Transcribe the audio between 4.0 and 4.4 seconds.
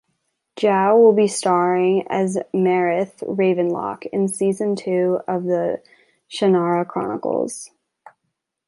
in